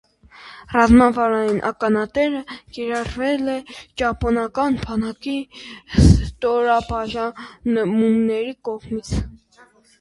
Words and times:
Ռազմավարային 0.75 1.59
ականանետերը 1.69 2.39
կիրառվել 2.77 3.51
են 3.57 3.69
ճապոնական 4.03 4.81
բանակի 4.87 5.37
ստորաբաժանումների 6.07 8.61
կողմից։ 8.71 9.17